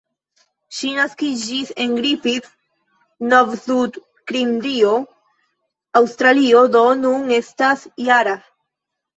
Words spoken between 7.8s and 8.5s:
-jara.